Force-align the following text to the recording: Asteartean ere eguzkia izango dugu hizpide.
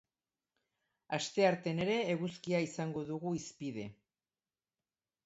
Asteartean 1.17 1.81
ere 1.85 1.97
eguzkia 2.13 2.63
izango 2.69 3.05
dugu 3.13 3.35
hizpide. 3.41 3.85